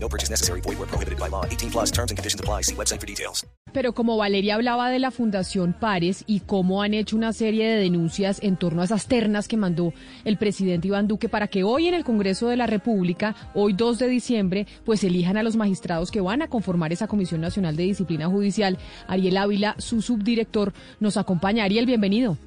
[0.00, 0.60] No purchase necessary.
[0.60, 1.44] Void where prohibited by law.
[1.44, 2.62] 18 plus terms and conditions apply.
[2.62, 3.44] See website for details.
[3.72, 7.80] Pero como Valeria hablaba de la Fundación Pares y cómo han hecho una serie de
[7.80, 9.92] denuncias en torno a esas ternas que mandó
[10.24, 13.98] el presidente Iván Duque para que hoy en el Congreso de la República, hoy 2
[13.98, 17.82] de diciembre, pues elijan a los magistrados que van a conformar esa Comisión Nacional de
[17.84, 18.78] Disciplina Judicial.
[19.06, 21.64] Ariel Ávila, su subdirector, nos acompaña.
[21.64, 22.38] Ariel, bienvenido.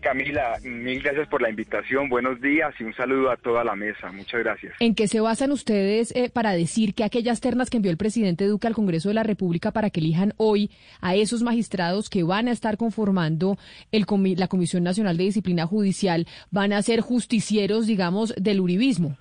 [0.00, 4.12] Camila, mil gracias por la invitación, buenos días y un saludo a toda la mesa.
[4.12, 4.74] Muchas gracias.
[4.78, 8.46] ¿En qué se basan ustedes eh, para decir que aquellas ternas que envió el presidente
[8.46, 12.46] Duque al Congreso de la República para que elijan hoy a esos magistrados que van
[12.46, 13.58] a estar conformando
[13.90, 19.18] el la Comisión Nacional de Disciplina Judicial van a ser justicieros, digamos, del uribismo?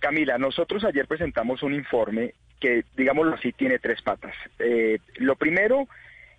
[0.00, 4.34] Camila, nosotros ayer presentamos un informe que, digámoslo así, tiene tres patas.
[4.58, 5.88] Eh, lo primero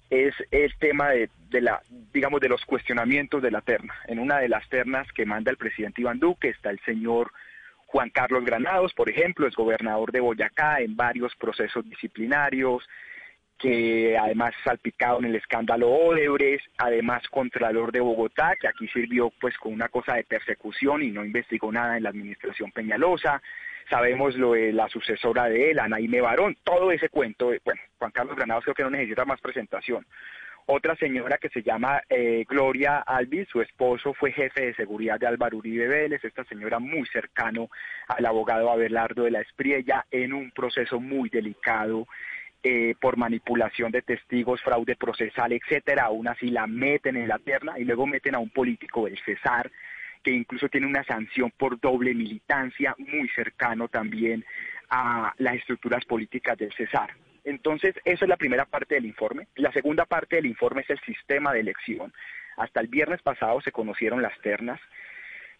[0.09, 1.29] es el tema de,
[1.61, 1.81] la,
[2.13, 3.93] digamos, de los cuestionamientos de la terna.
[4.07, 7.31] En una de las ternas que manda el presidente Iván Duque está el señor
[7.87, 12.83] Juan Carlos Granados, por ejemplo, es gobernador de Boyacá en varios procesos disciplinarios,
[13.57, 19.57] que además salpicado en el escándalo Odebrecht, además Contralor de Bogotá, que aquí sirvió pues
[19.57, 23.41] con una cosa de persecución y no investigó nada en la administración Peñalosa,
[23.89, 28.35] sabemos lo de la sucesora de él, Anaíme Barón, todo ese cuento, bueno, Juan Carlos
[28.35, 30.05] Granados creo que no necesita más presentación.
[30.69, 35.25] Otra señora que se llama eh, Gloria Alvis, su esposo fue jefe de seguridad de
[35.25, 37.69] Álvaro Uribe Vélez, esta señora muy cercano
[38.09, 42.05] al abogado Abelardo de la Espriella en un proceso muy delicado
[42.63, 47.79] eh, por manipulación de testigos, fraude procesal, etcétera, aún así la meten en la terna
[47.79, 49.71] y luego meten a un político, el Cesar,
[50.27, 54.43] que incluso tiene una sanción por doble militancia, muy cercano también
[54.89, 57.11] a las estructuras políticas del Cesar.
[57.45, 59.47] Entonces, esa es la primera parte del informe.
[59.55, 62.13] La segunda parte del informe es el sistema de elección.
[62.57, 64.81] Hasta el viernes pasado se conocieron las ternas.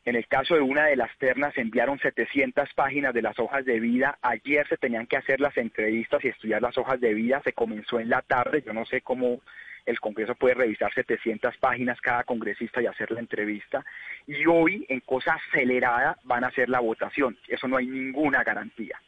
[0.04, 3.64] En el caso de una de las ternas se enviaron 700 páginas de las hojas
[3.64, 4.20] de vida.
[4.22, 7.42] Ayer se tenían que hacer las entrevistas y estudiar las hojas de vida.
[7.46, 8.64] Se comenzó en la tarde.
[8.66, 9.40] Yo no sé cómo
[9.88, 13.86] el Congreso puede revisar 700 páginas cada congresista y hacer la entrevista.
[14.28, 17.38] Y hoy, en cosa acelerada, van a hacer la votación.
[17.48, 19.02] Eso no hay ninguna garantía.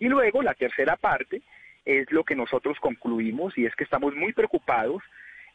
[0.00, 1.40] Y luego, la tercera parte
[1.84, 5.04] es lo que nosotros concluimos y es que estamos muy preocupados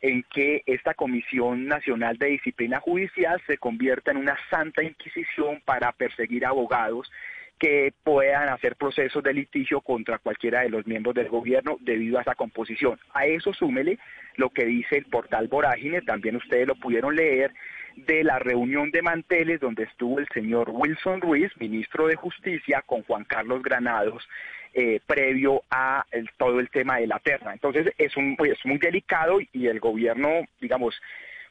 [0.01, 5.91] en que esta Comisión Nacional de Disciplina Judicial se convierta en una santa inquisición para
[5.91, 7.11] perseguir abogados
[7.59, 12.21] que puedan hacer procesos de litigio contra cualquiera de los miembros del gobierno debido a
[12.21, 12.97] esa composición.
[13.13, 13.99] A eso súmele
[14.37, 17.51] lo que dice el portal Vorágine, también ustedes lo pudieron leer,
[17.95, 23.03] de la reunión de manteles donde estuvo el señor Wilson Ruiz, ministro de Justicia, con
[23.03, 24.27] Juan Carlos Granados,
[24.73, 26.05] eh, previo a
[26.37, 27.51] todo el tema de la terna.
[27.51, 30.95] Entonces es, un, pues, muy delicado y el gobierno, digamos,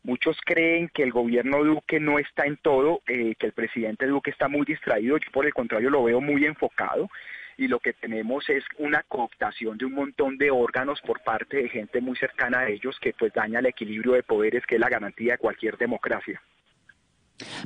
[0.08, 4.30] muchos creen que el gobierno Duque no está en todo, eh, que el presidente Duque
[4.30, 7.10] está muy distraído, yo por el contrario lo veo muy enfocado.
[7.58, 11.68] Y lo que tenemos es una cooptación de un montón de órganos por parte de
[11.68, 14.88] gente muy cercana a ellos que pues daña el equilibrio de poderes que es la
[14.88, 16.40] garantía de cualquier democracia.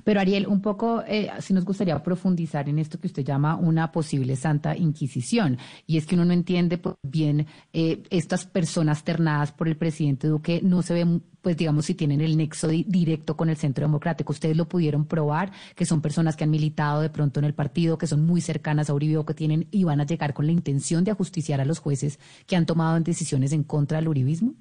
[0.05, 3.93] Pero Ariel, un poco, eh, si nos gustaría profundizar en esto que usted llama una
[3.93, 9.53] posible Santa Inquisición, y es que uno no entiende pues, bien eh, estas personas ternadas
[9.53, 13.51] por el presidente Duque, no se ven, pues digamos, si tienen el nexo directo con
[13.51, 14.33] el Centro Democrático.
[14.33, 17.99] Ustedes lo pudieron probar, que son personas que han militado de pronto en el partido,
[17.99, 21.05] que son muy cercanas a Uribe, que tienen y van a llegar con la intención
[21.05, 24.55] de ajusticiar a los jueces que han tomado decisiones en contra del uribismo.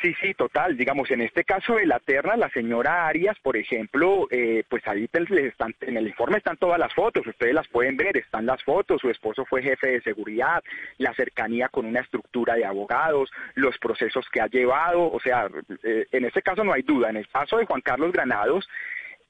[0.00, 0.76] Sí, sí, total.
[0.76, 5.08] Digamos, en este caso de la terna, la señora Arias, por ejemplo, eh, pues ahí
[5.12, 9.00] están, en el informe están todas las fotos, ustedes las pueden ver, están las fotos,
[9.00, 10.62] su esposo fue jefe de seguridad,
[10.98, 15.48] la cercanía con una estructura de abogados, los procesos que ha llevado, o sea,
[15.82, 17.08] eh, en este caso no hay duda.
[17.08, 18.68] En el caso de Juan Carlos Granados,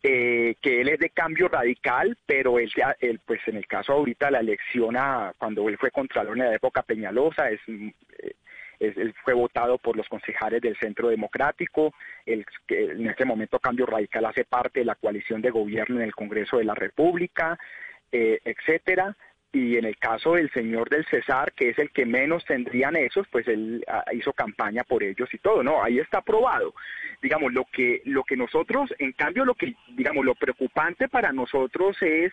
[0.02, 2.70] eh, que él es de cambio radical, pero él,
[3.24, 6.82] pues en el caso ahorita la elección a, cuando él fue contralor en la época
[6.82, 7.60] Peñalosa, es
[8.88, 11.92] él fue votado por los concejales del Centro Democrático,
[12.26, 16.14] el, en este momento Cambio Radical hace parte de la coalición de gobierno en el
[16.14, 17.58] Congreso de la República,
[18.12, 19.16] eh, etcétera.
[19.52, 23.28] Y en el caso del señor del Cesar, que es el que menos tendrían esos,
[23.28, 25.80] pues él ah, hizo campaña por ellos y todo, ¿no?
[25.82, 26.74] Ahí está aprobado.
[27.22, 31.96] Digamos, lo que, lo que nosotros, en cambio, lo que, digamos, lo preocupante para nosotros
[32.02, 32.32] es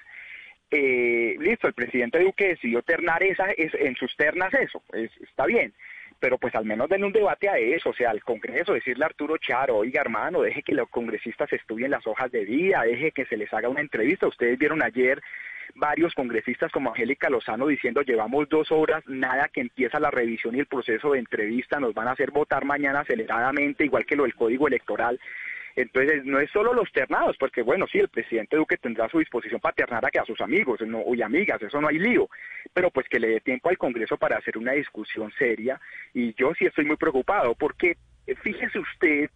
[0.72, 5.74] eh, listo, el presidente Duque decidió ternar esa, es, en sus ternas eso, está bien,
[6.22, 9.08] pero pues al menos den un debate a eso, o sea, al Congreso, decirle a
[9.08, 13.26] Arturo Charo, oiga hermano, deje que los congresistas estudien las hojas de vida, deje que
[13.26, 14.28] se les haga una entrevista.
[14.28, 15.20] Ustedes vieron ayer
[15.74, 20.60] varios congresistas como Angélica Lozano diciendo llevamos dos horas, nada que empieza la revisión y
[20.60, 24.36] el proceso de entrevista, nos van a hacer votar mañana aceleradamente, igual que lo del
[24.36, 25.20] código electoral.
[25.76, 29.20] Entonces, no es solo los ternados, porque bueno, sí, el presidente Duque tendrá a su
[29.20, 32.30] disposición para ternar a, que a sus amigos no, y amigas, eso no hay lío,
[32.74, 35.80] pero pues que le dé tiempo al Congreso para hacer una discusión seria.
[36.14, 37.98] Y yo sí estoy muy preocupado, porque
[38.28, 39.30] eh, fíjese usted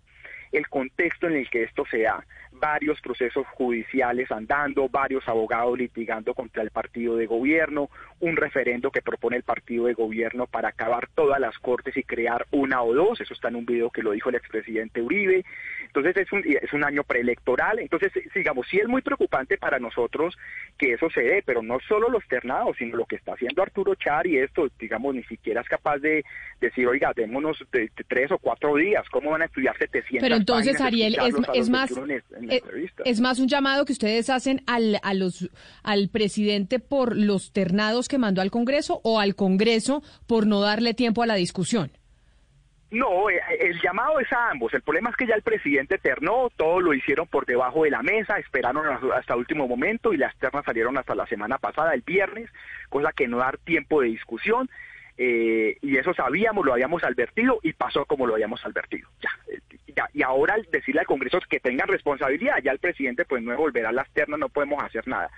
[0.57, 2.25] el contexto en el que esto se da.
[2.51, 7.89] Varios procesos judiciales andando, varios abogados litigando contra el partido de gobierno,
[8.21, 12.45] un referendo que propone el partido de gobierno para acabar todas las cortes y crear
[12.51, 15.43] una o dos, eso está en un video que lo dijo el expresidente Uribe,
[15.85, 20.37] entonces es un, es un año preelectoral, entonces digamos, sí es muy preocupante para nosotros
[20.77, 23.95] que eso se dé, pero no solo los ternados, sino lo que está haciendo Arturo
[23.95, 26.23] Char y esto, digamos, ni siquiera es capaz de
[26.59, 30.79] decir, oiga, démonos de, tres o cuatro días, ¿cómo van a estudiar 700 Pero entonces,
[30.79, 31.91] Ariel, es, es más...
[31.91, 32.61] Eh,
[33.03, 35.49] es más un llamado que ustedes hacen al, a los,
[35.81, 40.93] al presidente por los ternados que mandó al Congreso o al Congreso por no darle
[40.93, 41.91] tiempo a la discusión.
[42.91, 44.73] No, eh, el llamado es a ambos.
[44.75, 48.03] El problema es que ya el presidente ternó, todo lo hicieron por debajo de la
[48.03, 52.03] mesa, esperaron hasta el último momento y las ternas salieron hasta la semana pasada, el
[52.03, 52.49] viernes,
[52.89, 54.69] cosa que no dar tiempo de discusión.
[55.17, 59.09] Eh, y eso sabíamos, lo habíamos advertido y pasó como lo habíamos advertido.
[59.21, 59.29] Ya,
[59.95, 63.55] ya, y ahora al decirle al Congreso que tengan responsabilidad, ya el presidente pues no
[63.55, 65.29] volverá a las ternas, no podemos hacer nada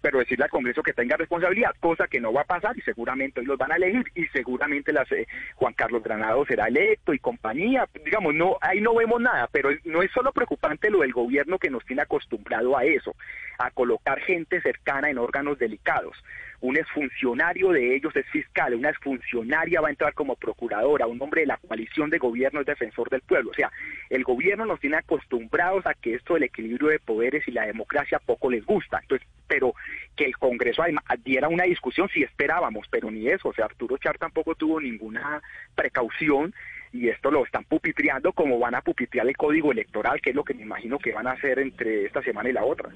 [0.00, 3.40] pero decirle al Congreso que tenga responsabilidad, cosa que no va a pasar y seguramente
[3.40, 7.18] hoy los van a elegir y seguramente las, eh, Juan Carlos Granado será electo y
[7.18, 11.58] compañía, digamos, no ahí no vemos nada, pero no es solo preocupante lo del gobierno
[11.58, 13.14] que nos tiene acostumbrado a eso,
[13.58, 16.16] a colocar gente cercana en órganos delicados.
[16.60, 21.42] Un exfuncionario de ellos es fiscal, una exfuncionaria va a entrar como procuradora, un hombre
[21.42, 23.50] de la coalición de gobierno es defensor del pueblo.
[23.50, 23.70] O sea,
[24.08, 28.18] el gobierno nos tiene acostumbrados a que esto del equilibrio de poderes y la democracia
[28.24, 28.98] poco les gusta.
[29.02, 29.74] Entonces, pero
[30.14, 30.82] que el Congreso
[31.24, 35.42] diera una discusión si esperábamos, pero ni eso, o sea, Arturo Char tampoco tuvo ninguna
[35.74, 36.54] precaución
[36.92, 40.44] y esto lo están pupitreando como van a pupitrear el código electoral, que es lo
[40.44, 42.90] que me imagino que van a hacer entre esta semana y la otra.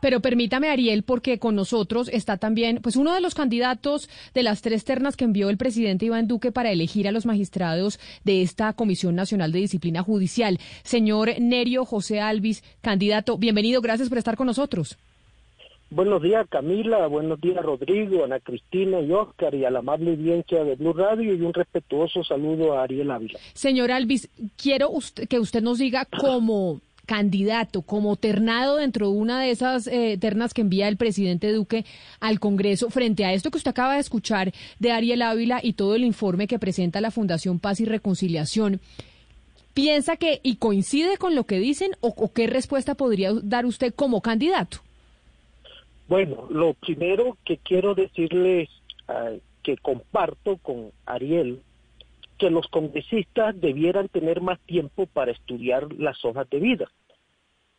[0.00, 4.62] Pero permítame, Ariel, porque con nosotros está también, pues uno de los candidatos de las
[4.62, 8.72] tres ternas que envió el presidente Iván Duque para elegir a los magistrados de esta
[8.74, 10.58] Comisión Nacional de Disciplina Judicial.
[10.82, 14.98] Señor Nerio José Alvis, candidato, bienvenido, gracias por estar con nosotros.
[15.88, 20.64] Buenos días Camila, buenos días Rodrigo, Ana Cristina y Oscar y a la amable audiencia
[20.64, 23.38] de Blue Radio y un respetuoso saludo a Ariel Ávila.
[23.54, 24.90] Señor Alvis, quiero
[25.28, 30.54] que usted nos diga como candidato, como ternado dentro de una de esas eh, ternas
[30.54, 31.84] que envía el presidente Duque
[32.18, 35.94] al Congreso, frente a esto que usted acaba de escuchar de Ariel Ávila y todo
[35.94, 38.80] el informe que presenta la Fundación Paz y Reconciliación.
[39.72, 44.20] ¿Piensa que y coincide con lo que dicen o qué respuesta podría dar usted como
[44.20, 44.80] candidato?
[46.08, 48.68] Bueno, lo primero que quiero decirles
[49.08, 51.62] uh, que comparto con Ariel,
[52.38, 56.90] que los congresistas debieran tener más tiempo para estudiar las hojas de vida.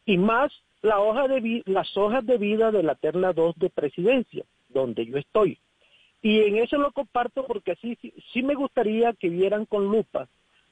[0.06, 0.52] Y más
[0.82, 5.18] la hoja de las hojas de vida de la terna 2 de presidencia, donde yo
[5.18, 5.60] estoy.
[6.22, 7.98] Y en eso lo comparto porque así
[8.34, 10.28] sí me gustaría que vieran con lupa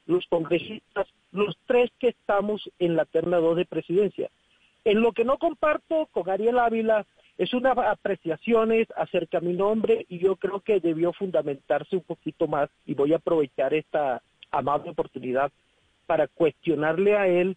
[0.06, 4.30] los congresistas, los tres que estamos en la terna 2 de presidencia.
[4.84, 7.06] En lo que no comparto con Ariel Ávila
[7.38, 12.46] es unas apreciaciones acerca de mi nombre y yo creo que debió fundamentarse un poquito
[12.46, 15.52] más y voy a aprovechar esta amable oportunidad
[16.06, 17.56] para cuestionarle a él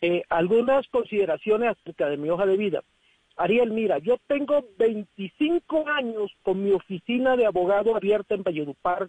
[0.00, 2.82] eh, algunas consideraciones acerca de mi hoja de vida.
[3.36, 9.08] Ariel, mira, yo tengo 25 años con mi oficina de abogado abierta en Valledupar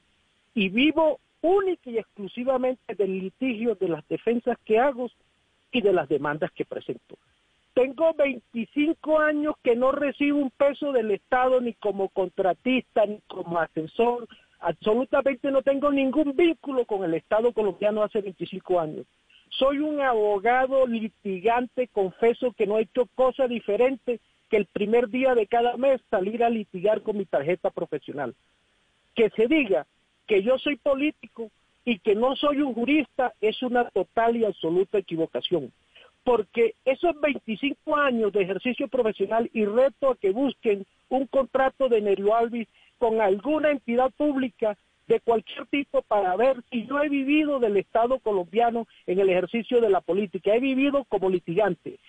[0.53, 5.12] y vivo única y exclusivamente del litigio de las defensas que hago
[5.72, 7.17] y de las demandas que presento.
[7.75, 13.60] Tengo 25 años que no recibo un peso del Estado ni como contratista ni como
[13.60, 14.29] asesor.
[14.62, 19.05] Absolutamente no tengo ningún vínculo con el Estado colombiano hace 25 años.
[19.50, 25.36] Soy un abogado litigante, confeso que no he hecho cosa diferente que el primer día
[25.36, 28.36] de cada mes salir a litigar con mi tarjeta profesional.
[29.15, 29.86] Que se diga
[30.27, 31.51] que yo soy político
[31.84, 35.74] y que no soy un jurista es una total y absoluta equivocación
[36.25, 42.01] porque esos 25 años de ejercicio profesional y reto a que busquen un contrato de
[42.01, 42.67] Nerio Alvis
[42.98, 44.75] con alguna entidad pública
[45.08, 49.79] de cualquier tipo para ver si yo he vivido del Estado colombiano en el ejercicio
[49.79, 52.00] de la política, he vivido como litigante.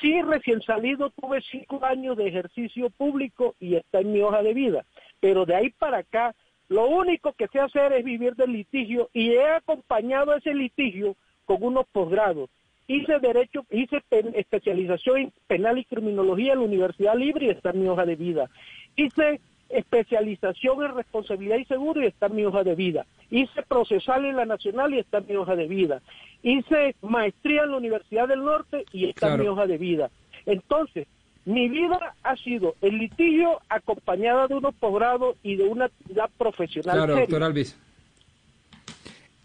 [0.00, 4.54] Sí, recién salido tuve cinco años de ejercicio público y está en mi hoja de
[4.54, 4.86] vida,
[5.18, 6.36] pero de ahí para acá
[6.68, 11.64] lo único que sé hacer es vivir del litigio y he acompañado ese litigio con
[11.64, 12.48] unos posgrados.
[12.88, 14.02] Hice derecho, hice
[14.34, 18.16] especialización en penal y criminología en la Universidad Libre y está en mi hoja de
[18.16, 18.48] vida.
[18.94, 23.06] Hice especialización en responsabilidad y seguro y está en mi hoja de vida.
[23.30, 26.00] Hice procesal en la Nacional y está en mi hoja de vida.
[26.42, 30.10] Hice maestría en la Universidad del Norte y está en mi hoja de vida.
[30.44, 31.08] Entonces,
[31.44, 36.96] mi vida ha sido el litigio acompañada de unos posgrados y de una actividad profesional.
[36.96, 37.78] Claro, doctor Alvis.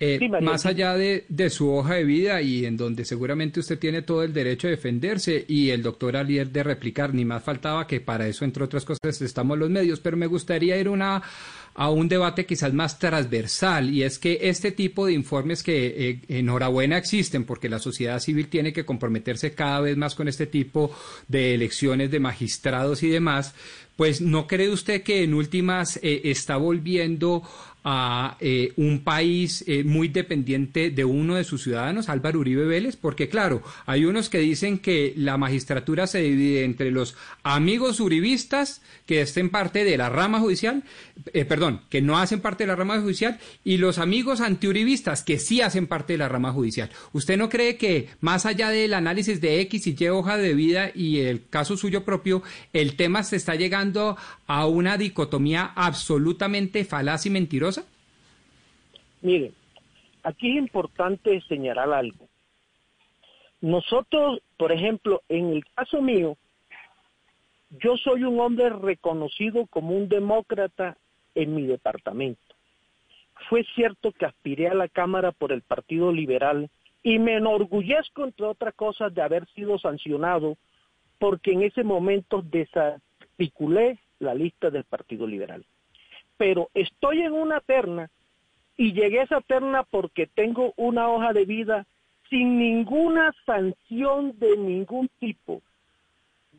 [0.03, 4.24] Eh, más allá de, su hoja de vida y en donde seguramente usted tiene todo
[4.24, 8.27] el derecho a defenderse y el doctor Alier de replicar, ni más faltaba que para
[8.27, 11.22] eso, entre otras cosas, estamos los medios, pero me gustaría ir una,
[11.75, 16.20] a un debate quizás más transversal y es que este tipo de informes que eh,
[16.29, 20.91] enhorabuena existen porque la sociedad civil tiene que comprometerse cada vez más con este tipo
[21.27, 23.53] de elecciones de magistrados y demás,
[23.96, 27.43] pues ¿no cree usted que en últimas eh, está volviendo
[27.84, 32.96] a eh, un país eh, muy dependiente de uno de sus ciudadanos, Álvaro Uribe Vélez,
[32.96, 38.82] porque claro, hay unos que dicen que la magistratura se divide entre los amigos uribistas
[39.08, 40.84] que estén parte de la rama judicial,
[41.34, 45.40] eh, perdón, que no hacen parte de la rama judicial, y los amigos antiuribistas que
[45.40, 46.92] sí hacen parte de la rama judicial.
[47.14, 50.92] ¿Usted no cree que más allá del análisis de X y Y hoja de vida
[50.94, 57.26] y el caso suyo propio, el tema se está llegando a una dicotomía absolutamente falaz
[57.26, 57.71] y mentirosa?
[59.22, 59.54] Miren,
[60.24, 62.28] aquí es importante señalar algo.
[63.62, 66.38] Nosotros, por ejemplo, en el caso mío,
[67.70, 70.98] yo soy un hombre reconocido como un demócrata
[71.36, 72.42] en mi departamento.
[73.50, 76.70] Fue cierto que aspiré a la Cámara por el Partido Liberal
[77.04, 80.58] y me enorgullezco, entre otras cosas, de haber sido sancionado
[81.20, 85.63] porque en ese momento desarticulé la lista del Partido Liberal.
[86.38, 88.10] Pero estoy en una terna
[88.78, 91.86] y llegué a esa terna porque tengo una hoja de vida
[92.30, 95.62] sin ninguna sanción de ningún tipo,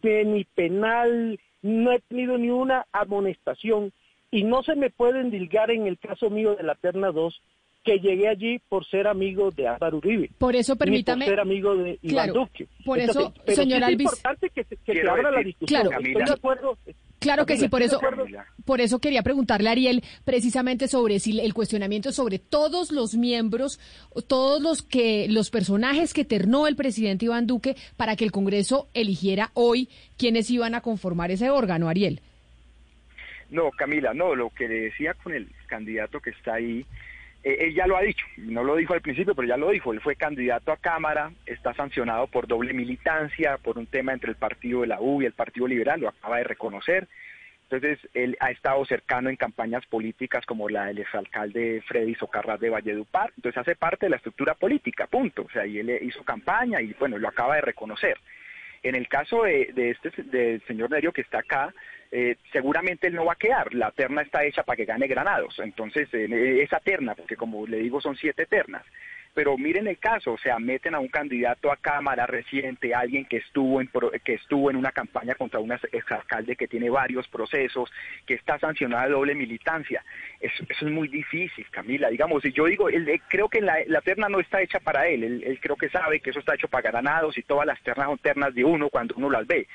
[0.03, 3.93] de ni penal, no he tenido ni una amonestación
[4.31, 7.41] y no se me puede endilgar en el caso mío de la terna 2
[7.85, 10.31] que llegué allí por ser amigo de Álvaro Uribe.
[10.39, 11.25] Por eso permítame.
[11.25, 12.69] por ser amigo de Iván Duque.
[12.85, 14.07] Por eso, señor Alvis.
[14.07, 15.83] Es importante que se, abra la discusión.
[15.83, 16.79] Claro, Estoy de acuerdo.
[17.23, 18.01] Claro que sí, por eso,
[18.65, 23.81] por eso quería preguntarle a Ariel precisamente sobre si el cuestionamiento sobre todos los miembros,
[24.27, 28.89] todos los que los personajes que ternó el presidente Iván Duque para que el Congreso
[28.93, 29.89] eligiera hoy
[30.19, 32.21] quiénes iban a conformar ese órgano, Ariel.
[33.51, 36.85] No, Camila, no, lo que le decía con el candidato que está ahí
[37.43, 40.01] él ya lo ha dicho, no lo dijo al principio, pero ya lo dijo, él
[40.01, 44.83] fue candidato a Cámara, está sancionado por doble militancia, por un tema entre el partido
[44.83, 47.09] de la U y el Partido Liberal, lo acaba de reconocer.
[47.65, 52.69] Entonces, él ha estado cercano en campañas políticas como la del exalcalde Freddy Socarrás de
[52.69, 55.43] Valledupar, entonces hace parte de la estructura política, punto.
[55.43, 58.19] O sea, y él hizo campaña y bueno, lo acaba de reconocer.
[58.83, 61.73] En el caso de, de este del señor Nerio que está acá,
[62.11, 63.73] eh, seguramente él no va a quedar.
[63.75, 65.59] La terna está hecha para que gane Granados.
[65.61, 68.85] Entonces, eh, esa terna, porque como le digo, son siete ternas.
[69.35, 73.39] Pero miren el caso, o sea, meten a un candidato a Cámara reciente, alguien que
[73.39, 73.89] estuvo en,
[74.23, 77.91] que estuvo en una campaña contra un exalcalde que tiene varios procesos,
[78.27, 80.05] que está sancionada de doble militancia.
[80.39, 82.11] Eso, es muy difícil, Camila.
[82.11, 85.25] Digamos, y yo digo, él, creo que la, terna no está hecha para él.
[85.25, 85.45] él.
[85.47, 88.19] Él creo que sabe que eso está hecho para Granados y todas las ternas son
[88.19, 89.67] ternas de uno cuando uno las ve.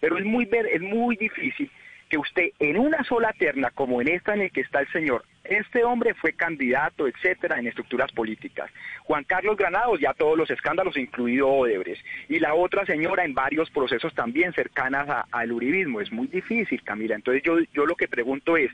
[0.00, 1.70] Pero es muy, es muy difícil
[2.08, 5.24] que usted en una sola terna, como en esta en el que está el señor,
[5.44, 8.70] este hombre fue candidato, etcétera, en estructuras políticas.
[9.04, 12.04] Juan Carlos Granados, ya todos los escándalos, incluido Odebrecht.
[12.28, 16.00] Y la otra señora en varios procesos también cercanas al uribismo.
[16.00, 17.16] Es muy difícil, Camila.
[17.16, 18.70] Entonces yo, yo lo que pregunto es,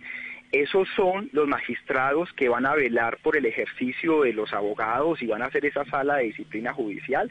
[0.53, 5.27] ¿esos son los magistrados que van a velar por el ejercicio de los abogados y
[5.27, 7.31] van a hacer esa sala de disciplina judicial?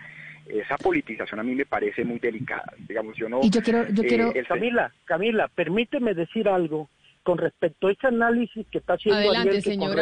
[0.50, 2.74] esa politización a mí me parece muy delicada.
[2.88, 3.42] Digamos, yo no.
[3.44, 4.34] Y yo quiero, yo quiero...
[4.34, 6.90] Eh, Camila, Camila, permíteme decir algo
[7.28, 9.98] con respecto a ese análisis que está haciendo Adelante, señor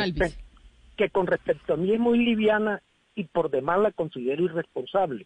[0.96, 2.84] que con respecto a mí es muy liviana
[3.16, 5.26] y por demás la considero irresponsable.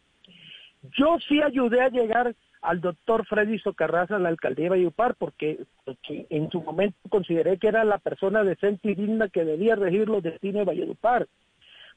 [0.98, 5.66] Yo sí ayudé a llegar al doctor Freddy Socarraza a la alcaldía de Valledupar porque,
[5.84, 10.08] porque, en su momento consideré que era la persona decente y digna que debía regir
[10.08, 11.28] los destinos de Valledupar.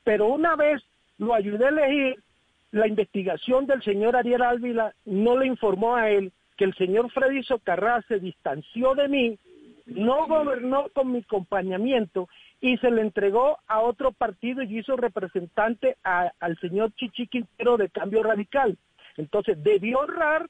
[0.02, 0.82] Pero una vez
[1.18, 2.16] lo ayudé a elegir,
[2.72, 7.44] la investigación del señor Ariel Ávila no le informó a él que el señor Freddy
[7.44, 9.38] Socarrá se distanció de mí,
[9.94, 12.28] no gobernó con mi acompañamiento
[12.60, 17.88] y se le entregó a otro partido y hizo representante al señor Chichi Quintero de
[17.88, 18.78] Cambio Radical.
[19.16, 20.48] Entonces debió honrar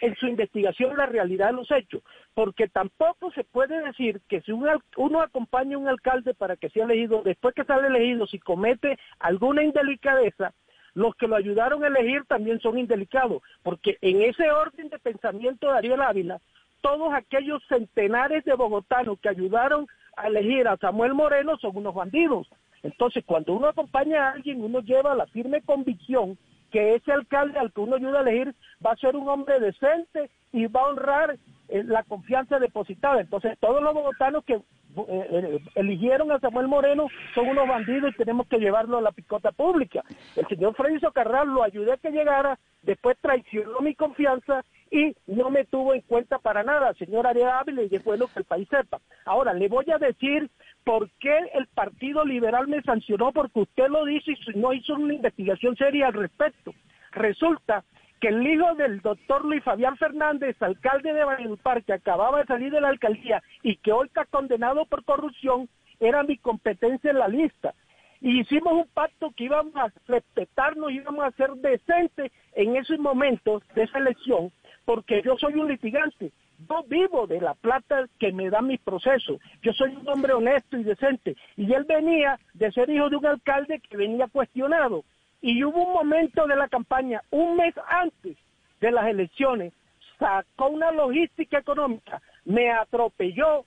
[0.00, 2.02] en su investigación la realidad de los hechos,
[2.34, 6.84] porque tampoco se puede decir que si uno acompaña a un alcalde para que sea
[6.84, 10.52] elegido, después que sale elegido, si comete alguna indelicadeza,
[10.92, 15.70] los que lo ayudaron a elegir también son indelicados, porque en ese orden de pensamiento
[15.70, 16.40] de Ariel Ávila,
[16.86, 22.48] todos aquellos centenares de bogotanos que ayudaron a elegir a Samuel Moreno son unos bandidos.
[22.84, 26.38] Entonces, cuando uno acompaña a alguien, uno lleva la firme convicción
[26.70, 30.30] que ese alcalde al que uno ayuda a elegir va a ser un hombre decente
[30.56, 33.20] y va a honrar eh, la confianza depositada.
[33.20, 34.62] Entonces, todos los bogotanos que eh,
[34.96, 39.52] eh, eligieron a Samuel Moreno son unos bandidos y tenemos que llevarlo a la picota
[39.52, 40.02] pública.
[40.34, 45.50] El señor Freddy Carral lo ayudé a que llegara, después traicionó mi confianza y no
[45.50, 48.66] me tuvo en cuenta para nada, señor Ariel Ávila, y es bueno que el país
[48.70, 48.98] sepa.
[49.26, 50.48] Ahora, le voy a decir
[50.84, 55.12] por qué el Partido Liberal me sancionó, porque usted lo dice y no hizo una
[55.12, 56.72] investigación seria al respecto.
[57.12, 57.84] Resulta
[58.20, 62.72] que el hijo del doctor Luis Fabián Fernández, alcalde de Valledupar, que acababa de salir
[62.72, 65.68] de la alcaldía y que hoy está condenado por corrupción,
[66.00, 67.74] era mi competencia en la lista.
[68.20, 73.62] Y hicimos un pacto que íbamos a respetarnos, íbamos a ser decentes en esos momentos
[73.74, 74.50] de esa elección,
[74.84, 76.32] porque yo soy un litigante.
[76.70, 79.38] Yo vivo de la plata que me da mi proceso.
[79.60, 81.36] Yo soy un hombre honesto y decente.
[81.56, 85.04] Y él venía de ser hijo de un alcalde que venía cuestionado.
[85.40, 88.36] Y hubo un momento de la campaña, un mes antes
[88.80, 89.72] de las elecciones,
[90.18, 93.64] sacó una logística económica, me atropelló,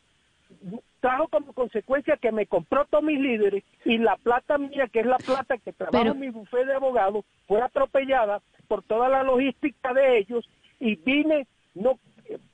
[1.00, 5.06] trajo como consecuencia que me compró todos mis líderes y la plata mía, que es
[5.06, 9.94] la plata que trabaja en mi bufete de abogados, fue atropellada por toda la logística
[9.94, 10.50] de ellos
[10.80, 12.00] y vine, no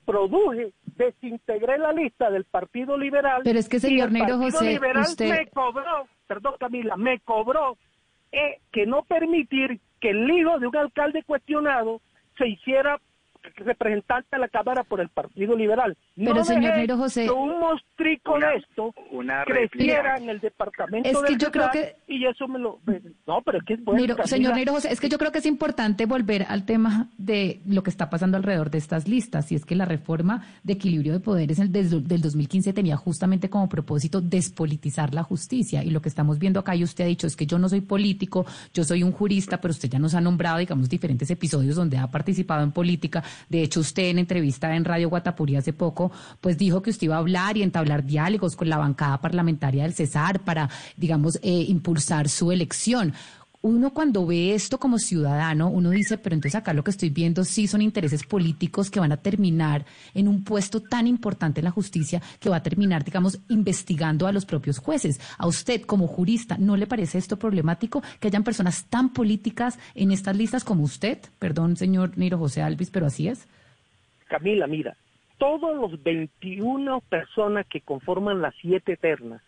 [0.04, 3.42] produje, desintegré la lista del Partido Liberal.
[3.44, 5.28] Pero es que, señor Nero José, Liberal usted...
[5.28, 7.76] me cobró, perdón Camila, me cobró
[8.72, 12.00] que no permitir que el hijo de un alcalde cuestionado
[12.36, 13.00] se hiciera
[13.54, 15.96] representante de la Cámara por el Partido Liberal.
[16.16, 18.94] Pero señor Nero José, un mostrico de esto
[19.46, 22.80] creciera en el departamento es que yo creo que y eso me lo
[23.26, 26.06] no, pero es que es señor Nero José, es que yo creo que es importante
[26.06, 29.74] volver al tema de lo que está pasando alrededor de estas listas, y es que
[29.74, 35.22] la reforma de equilibrio de poderes desde del 2015 tenía justamente como propósito despolitizar la
[35.22, 37.68] justicia y lo que estamos viendo acá y usted ha dicho es que yo no
[37.68, 41.76] soy político, yo soy un jurista, pero usted ya nos ha nombrado digamos diferentes episodios
[41.76, 46.10] donde ha participado en política de hecho, usted en entrevista en Radio Guatapurí hace poco,
[46.40, 49.94] pues dijo que usted iba a hablar y entablar diálogos con la bancada parlamentaria del
[49.94, 53.14] Cesar para, digamos, eh, impulsar su elección
[53.66, 57.42] uno cuando ve esto como ciudadano, uno dice, pero entonces acá lo que estoy viendo
[57.44, 61.72] sí son intereses políticos que van a terminar en un puesto tan importante en la
[61.72, 65.20] justicia que va a terminar, digamos, investigando a los propios jueces.
[65.38, 70.12] A usted como jurista, ¿no le parece esto problemático que hayan personas tan políticas en
[70.12, 71.18] estas listas como usted?
[71.38, 73.48] Perdón, señor Niro José Alvis, pero así es.
[74.28, 74.96] Camila, mira,
[75.38, 79.42] todos los 21 personas que conforman las siete ternas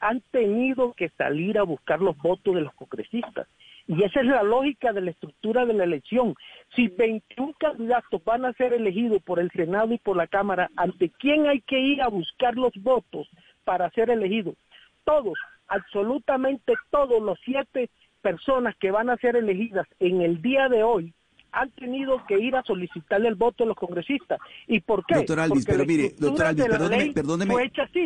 [0.00, 3.48] han tenido que salir a buscar los votos de los congresistas.
[3.86, 6.34] Y esa es la lógica de la estructura de la elección.
[6.76, 11.10] Si 21 candidatos van a ser elegidos por el Senado y por la Cámara, ¿ante
[11.18, 13.28] quién hay que ir a buscar los votos
[13.64, 14.56] para ser elegidos?
[15.04, 17.88] Todos, absolutamente todos los siete
[18.20, 21.14] personas que van a ser elegidas en el día de hoy
[21.52, 24.38] han tenido que ir a solicitarle el voto a los congresistas.
[24.66, 25.16] ¿Y por qué?
[25.16, 27.54] Doctor Alvis, pero mire, doctor Alvis, perdóneme, perdóneme,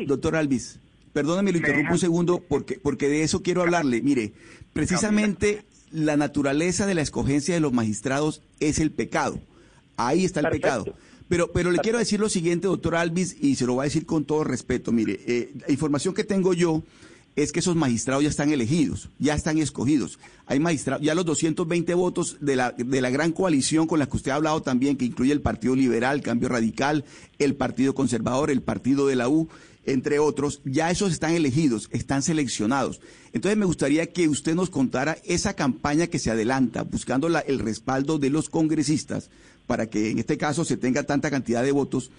[0.06, 0.80] doctor Alvis,
[1.12, 4.00] Perdóneme, lo interrumpo un segundo porque, porque de eso quiero hablarle.
[4.02, 4.32] Mire,
[4.72, 9.38] precisamente la naturaleza de la escogencia de los magistrados es el pecado.
[9.96, 10.94] Ahí está el pecado.
[11.28, 14.06] Pero, pero le quiero decir lo siguiente, doctor Alvis, y se lo voy a decir
[14.06, 14.92] con todo respeto.
[14.92, 16.82] Mire, eh, la información que tengo yo
[17.36, 20.18] es que esos magistrados ya están elegidos, ya están escogidos.
[20.46, 24.16] Hay magistrados, ya los 220 votos de la, de la gran coalición con la que
[24.16, 27.04] usted ha hablado también, que incluye el Partido Liberal, Cambio Radical,
[27.38, 29.48] el Partido Conservador, el Partido de la U,
[29.84, 33.00] entre otros, ya esos están elegidos, están seleccionados.
[33.32, 38.18] Entonces me gustaría que usted nos contara esa campaña que se adelanta, buscando el respaldo
[38.18, 39.30] de los congresistas
[39.66, 42.10] para que en este caso se tenga tanta cantidad de votos.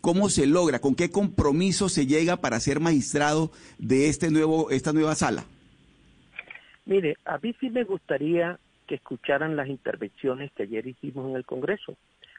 [0.00, 0.80] ¿Cómo se logra?
[0.80, 5.44] ¿Con qué compromiso se llega para ser magistrado de este nuevo, esta nueva sala?
[6.84, 11.44] Mire, a mí sí me gustaría que escucharan las intervenciones que ayer hicimos en el
[11.44, 11.96] Congreso,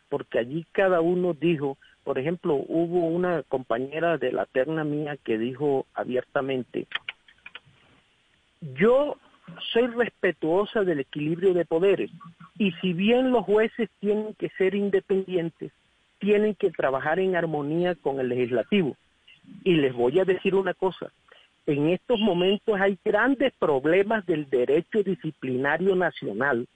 [0.08, 5.38] porque allí cada uno dijo por ejemplo, hubo una compañera de la terna mía que
[5.38, 6.88] dijo abiertamente,
[8.62, 9.18] yo
[9.74, 12.10] soy respetuosa del equilibrio de poderes
[12.58, 15.74] y si bien los jueces tienen que ser independientes,
[16.20, 18.96] tienen que trabajar en armonía con el legislativo.
[19.66, 21.12] Y les voy a decir una cosa,
[21.66, 26.68] en estos momentos hay grandes problemas del derecho disciplinario nacional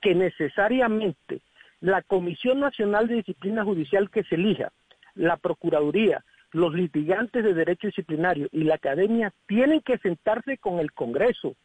[0.00, 1.42] que necesariamente
[1.84, 4.72] la Comisión Nacional de Disciplina Judicial que se elija,
[5.14, 10.92] la Procuraduría, los litigantes de derecho disciplinario y la academia tienen que sentarse con el
[10.92, 11.56] Congreso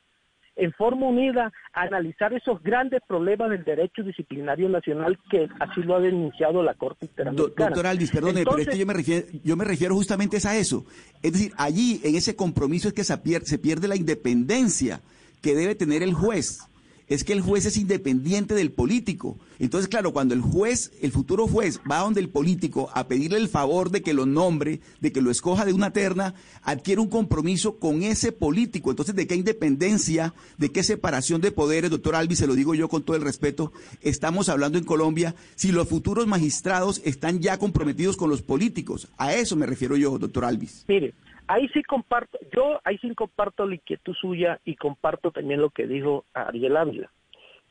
[0.58, 5.96] en forma unida a analizar esos grandes problemas del derecho disciplinario nacional que así lo
[5.96, 7.70] ha denunciado la Corte Interamericana.
[7.70, 10.86] Doctor Alvis, perdone, pero es que yo me, refiero, yo me refiero justamente a eso.
[11.24, 15.00] Es decir, allí, en ese compromiso es que se pierde la independencia
[15.42, 16.69] que debe tener el juez
[17.10, 19.38] es que el juez es independiente del político.
[19.58, 23.50] Entonces, claro, cuando el juez, el futuro juez, va donde el político a pedirle el
[23.50, 27.78] favor de que lo nombre, de que lo escoja de una terna, adquiere un compromiso
[27.78, 28.92] con ese político.
[28.92, 32.88] Entonces, ¿de qué independencia, de qué separación de poderes, doctor Albi, se lo digo yo
[32.88, 38.18] con todo el respeto, estamos hablando en Colombia si los futuros magistrados están ya comprometidos
[38.18, 39.08] con los políticos?
[39.18, 40.86] A eso me refiero yo, doctor Alvis.
[41.50, 45.88] Ahí sí comparto, yo ahí sí comparto la inquietud suya y comparto también lo que
[45.88, 47.12] dijo Ariel Ávila.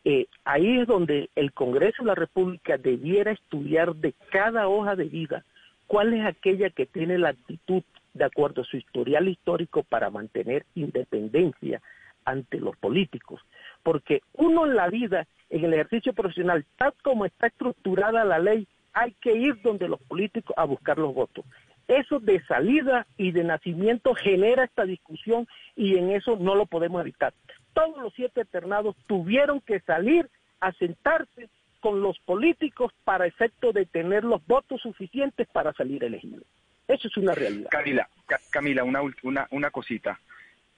[0.04, 5.04] Eh, ahí es donde el Congreso de la República debiera estudiar de cada hoja de
[5.04, 5.44] vida
[5.86, 10.66] cuál es aquella que tiene la actitud de acuerdo a su historial histórico para mantener
[10.74, 11.80] independencia
[12.24, 13.40] ante los políticos.
[13.84, 18.66] Porque uno en la vida, en el ejercicio profesional, tal como está estructurada la ley,
[18.92, 21.44] hay que ir donde los políticos a buscar los votos.
[21.88, 27.00] Eso de salida y de nacimiento genera esta discusión y en eso no lo podemos
[27.00, 27.32] evitar.
[27.72, 30.28] Todos los siete eternados tuvieron que salir
[30.60, 31.48] a sentarse
[31.80, 36.44] con los políticos para efecto de tener los votos suficientes para salir elegidos.
[36.86, 37.70] Eso es una realidad.
[37.70, 38.08] Camila,
[38.50, 40.20] Camila, una, una, una cosita.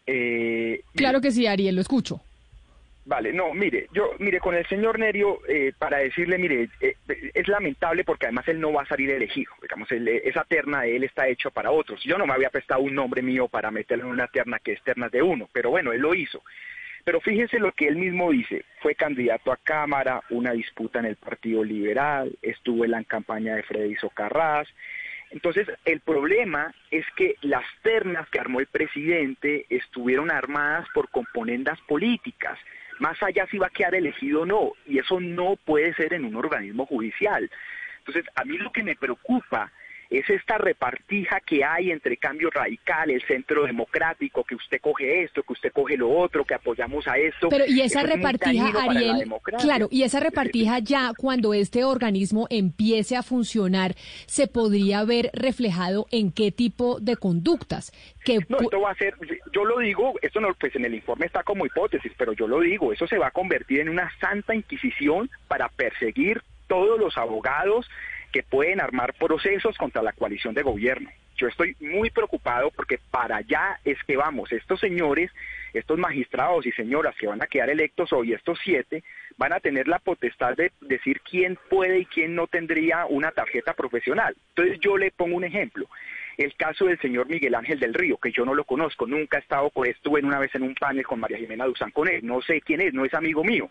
[0.06, 2.20] Eh, claro que sí, Ariel, lo escucho.
[3.10, 6.94] Vale, no, mire, yo, mire, con el señor Nerio, eh, para decirle, mire, eh,
[7.34, 11.02] es lamentable porque además él no va a salir elegido, digamos, esa terna de él
[11.02, 12.00] está hecho para otros.
[12.04, 14.82] Yo no me había prestado un nombre mío para meterlo en una terna que es
[14.84, 16.44] terna de uno, pero bueno, él lo hizo.
[17.02, 21.16] Pero fíjese lo que él mismo dice, fue candidato a Cámara, una disputa en el
[21.16, 24.68] Partido Liberal, estuvo en la campaña de Freddy Socarrás,
[25.30, 31.80] entonces, el problema es que las ternas que armó el presidente estuvieron armadas por componendas
[31.82, 32.58] políticas
[33.00, 36.24] más allá si va a quedar elegido o no, y eso no puede ser en
[36.24, 37.50] un organismo judicial.
[37.98, 39.72] Entonces, a mí lo que me preocupa
[40.10, 45.44] es esta repartija que hay entre cambio radical, el centro democrático, que usted coge esto,
[45.44, 47.48] que usted coge lo otro, que apoyamos a esto.
[47.48, 53.22] Pero y esa repartija, Ariel, claro, y esa repartija ya cuando este organismo empiece a
[53.22, 53.94] funcionar,
[54.26, 57.92] se podría ver reflejado en qué tipo de conductas.
[58.24, 59.14] Que no, esto va a ser,
[59.52, 62.60] yo lo digo, esto no, pues en el informe está como hipótesis, pero yo lo
[62.60, 67.86] digo, eso se va a convertir en una santa inquisición para perseguir todos los abogados
[68.32, 71.10] que pueden armar procesos contra la coalición de gobierno.
[71.36, 74.52] Yo estoy muy preocupado porque para allá es que vamos.
[74.52, 75.30] Estos señores,
[75.72, 79.02] estos magistrados y señoras que van a quedar electos hoy, estos siete,
[79.38, 83.72] van a tener la potestad de decir quién puede y quién no tendría una tarjeta
[83.72, 84.36] profesional.
[84.50, 85.88] Entonces yo le pongo un ejemplo.
[86.36, 89.40] El caso del señor Miguel Ángel del Río, que yo no lo conozco, nunca he
[89.40, 92.40] estado con estuve una vez en un panel con María Jimena Duzán con él, no
[92.40, 93.68] sé quién es, no es amigo mío,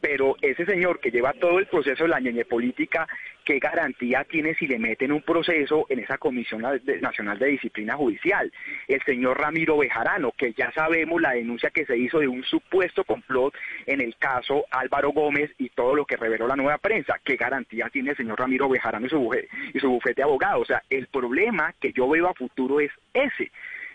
[0.00, 3.06] pero ese señor que lleva todo el proceso de la ñeñe política,
[3.48, 6.60] ¿qué garantía tiene si le meten un proceso en esa Comisión
[7.00, 8.52] Nacional de Disciplina Judicial?
[8.86, 13.04] El señor Ramiro Bejarano, que ya sabemos la denuncia que se hizo de un supuesto
[13.04, 13.54] complot
[13.86, 17.88] en el caso Álvaro Gómez y todo lo que reveló la nueva prensa, ¿qué garantía
[17.88, 20.60] tiene el señor Ramiro Bejarano y su, bufete, y su bufete de abogados?
[20.60, 23.50] O sea, el problema que yo veo a futuro es ese.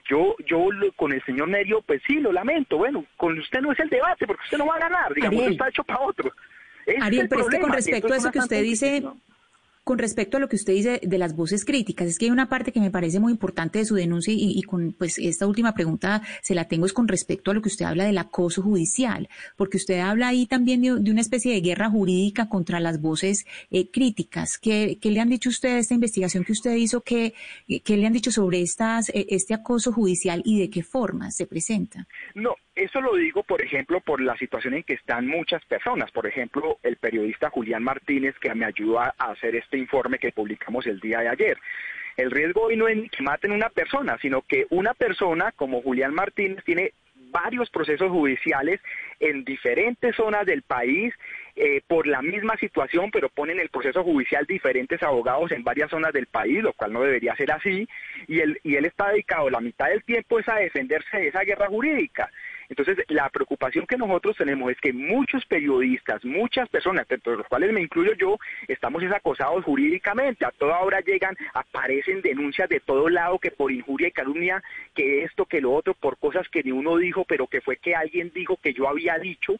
[0.09, 2.77] Yo, yo con el señor Nerio, pues sí, lo lamento.
[2.77, 5.69] Bueno, con usted no es el debate porque usted no va a ganar, digamos, está
[5.69, 6.31] hecho para otro.
[7.01, 9.03] Ariel, pero es que con respecto a eso que usted dice,
[9.83, 12.49] con respecto a lo que usted dice de las voces críticas, es que hay una
[12.49, 16.21] parte que me parece muy importante de su denuncia y, con pues esta última pregunta
[16.41, 19.77] se la tengo es con respecto a lo que usted habla del acoso judicial, porque
[19.77, 24.57] usted habla ahí también de, una especie de guerra jurídica contra las voces eh, críticas.
[24.57, 27.01] ¿Qué, le han dicho usted de esta investigación que usted hizo?
[27.01, 27.33] ¿Qué,
[27.83, 31.45] qué le han dicho sobre estas, eh, este acoso judicial y de qué forma se
[31.45, 32.07] presenta?
[32.35, 36.11] No, eso lo digo, por ejemplo, por la situación en que están muchas personas.
[36.11, 40.87] Por ejemplo, el periodista Julián Martínez, que me ayudó a hacer este informe que publicamos
[40.87, 41.57] el día de ayer.
[42.17, 46.13] El riesgo hoy no es que maten una persona, sino que una persona como Julián
[46.13, 46.93] Martínez tiene
[47.33, 48.79] varios procesos judiciales
[49.19, 51.13] en diferentes zonas del país
[51.55, 56.13] eh, por la misma situación, pero ponen el proceso judicial diferentes abogados en varias zonas
[56.13, 57.87] del país, lo cual no debería ser así,
[58.27, 61.41] y él, y él está dedicado la mitad del tiempo es a defenderse de esa
[61.41, 62.29] guerra jurídica.
[62.75, 67.71] Entonces, la preocupación que nosotros tenemos es que muchos periodistas, muchas personas, entre los cuales
[67.71, 70.43] me incluyo yo, estamos acosados jurídicamente.
[70.43, 74.63] A toda hora llegan, aparecen denuncias de todo lado que por injuria y calumnia,
[74.95, 77.93] que esto, que lo otro, por cosas que ni uno dijo, pero que fue que
[77.93, 79.53] alguien dijo que yo había dicho.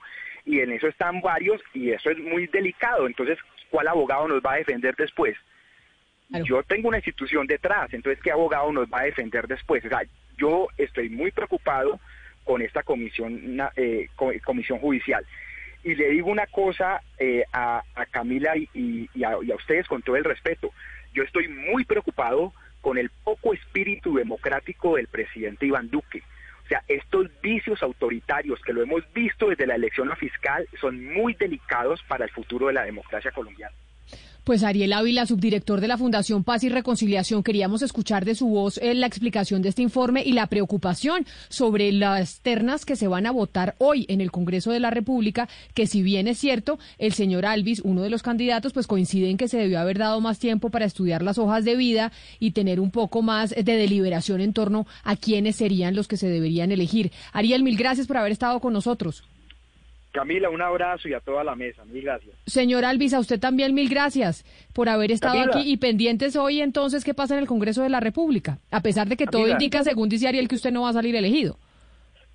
[0.46, 3.06] y en eso están varios y eso es muy delicado.
[3.06, 3.38] Entonces,
[3.70, 5.38] ¿cuál abogado nos va a defender después?
[6.46, 9.86] Yo tengo una institución detrás, entonces, ¿qué abogado nos va a defender después?
[9.86, 10.02] O sea,
[10.36, 12.00] yo estoy muy preocupado
[12.44, 14.08] con esta comisión, eh,
[14.44, 15.26] comisión judicial.
[15.84, 20.72] Y le digo una cosa eh, a, Camila y, a, ustedes con todo el respeto.
[21.14, 26.24] Yo estoy muy preocupado con el poco espíritu democrático del presidente Iván Duque.
[26.64, 31.04] O sea, estos vicios autoritarios que lo hemos visto desde la elección a fiscal son
[31.14, 33.76] muy delicados para el futuro de la democracia colombiana.
[34.44, 38.78] Pues Ariel Ávila, subdirector de la Fundación Paz y Reconciliación, queríamos escuchar de su voz
[38.80, 43.26] eh, la explicación de este informe y la preocupación sobre las ternas que se van
[43.26, 47.14] a votar hoy en el Congreso de la República, que si bien es cierto, el
[47.14, 50.40] señor Alvis, uno de los candidatos, pues coincide en que se debió haber dado más
[50.40, 54.52] tiempo para estudiar las hojas de vida y tener un poco más de deliberación en
[54.52, 57.14] torno a quiénes serían los que se deberían elegir.
[57.32, 59.24] Ariel, mil gracias por haber estado con nosotros.
[60.14, 61.84] Camila, un abrazo y a toda la mesa.
[61.86, 62.36] Mil gracias.
[62.46, 67.04] Señor Alvis, a usted también mil gracias por haber estado aquí y pendientes hoy entonces
[67.04, 70.10] qué pasa en el Congreso de la República, a pesar de que todo indica, según
[70.10, 71.58] dice Ariel, que usted no va a salir elegido.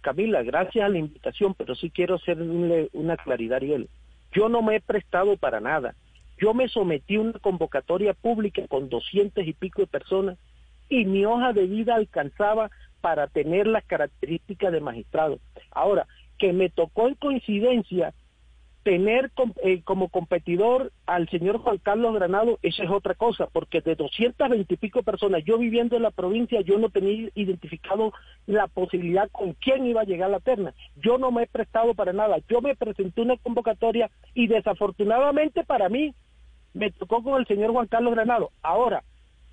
[0.00, 3.88] Camila, gracias a la invitación, pero sí quiero hacerle una claridad, Ariel.
[4.32, 5.94] Yo no me he prestado para nada.
[6.36, 10.36] Yo me sometí a una convocatoria pública con doscientos y pico de personas
[10.88, 15.38] y mi hoja de vida alcanzaba para tener las características de magistrado.
[15.70, 18.14] Ahora, que me tocó en coincidencia
[18.88, 19.30] tener
[19.64, 24.72] eh, como competidor al señor Juan Carlos Granado, esa es otra cosa, porque de 220
[24.72, 28.14] y pico personas, yo viviendo en la provincia, yo no tenía identificado
[28.46, 30.72] la posibilidad con quién iba a llegar la terna.
[30.96, 32.38] Yo no me he prestado para nada.
[32.48, 36.14] Yo me presenté una convocatoria y desafortunadamente para mí
[36.72, 38.52] me tocó con el señor Juan Carlos Granado.
[38.62, 39.02] Ahora,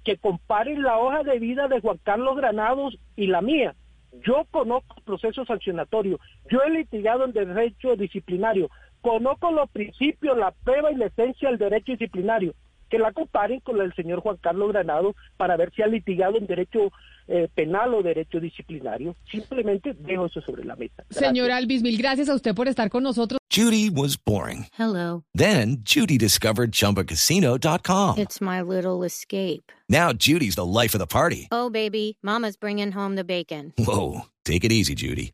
[0.05, 3.75] que comparen la hoja de vida de Juan Carlos Granados y la mía
[4.23, 8.69] yo conozco el proceso sancionatorio, yo he litigado en derecho disciplinario,
[9.01, 12.53] conozco los principios, la prueba y la esencia del derecho disciplinario.
[12.95, 16.47] Que la comparen con el señor Juan Carlos Granado para ver si ha litigado en
[16.47, 16.93] derecho
[17.27, 19.17] eh, penal o derecho disciplinario.
[19.29, 21.03] Simplemente dejo eso sobre la mesa.
[21.09, 23.37] Señor Alvis, mil gracias a usted por estar con nosotros.
[23.53, 24.67] Judy was boring.
[24.77, 25.23] Hello.
[25.33, 28.17] Then Judy discovered chumbacasino.com.
[28.17, 29.73] It's my little escape.
[29.89, 31.49] Now Judy's the life of the party.
[31.51, 33.73] Oh, baby, Mama's bringing home the bacon.
[33.77, 34.21] Whoa.
[34.45, 35.33] Take it easy, Judy.